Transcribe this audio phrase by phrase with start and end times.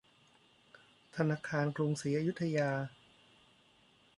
[1.15, 2.71] ธนาคารกรุงศรีอยุธยา